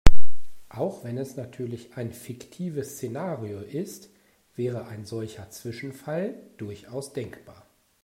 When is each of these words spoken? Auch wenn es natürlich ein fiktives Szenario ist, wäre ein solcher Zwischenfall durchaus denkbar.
Auch 0.69 1.03
wenn 1.03 1.19
es 1.19 1.35
natürlich 1.37 1.95
ein 1.95 2.11
fiktives 2.11 2.93
Szenario 2.95 3.59
ist, 3.59 4.09
wäre 4.55 4.87
ein 4.87 5.05
solcher 5.05 5.51
Zwischenfall 5.51 6.39
durchaus 6.57 7.13
denkbar. 7.13 7.67